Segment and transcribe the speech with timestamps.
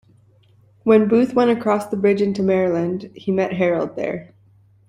[0.81, 4.33] When Booth went across the bridge into Maryland, he met Herold there.